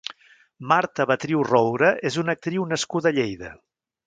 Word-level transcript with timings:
Marta 0.71 1.05
Betriu 1.11 1.43
Roure 1.49 1.91
és 2.11 2.19
una 2.23 2.35
actriu 2.39 2.67
nascuda 2.75 3.13
a 3.13 3.19
Lleida. 3.19 3.55